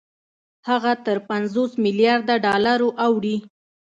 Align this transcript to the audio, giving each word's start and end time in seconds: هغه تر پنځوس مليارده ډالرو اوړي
هغه 0.69 0.91
تر 1.05 1.17
پنځوس 1.29 1.71
مليارده 1.83 2.35
ډالرو 2.45 2.89
اوړي 3.05 3.37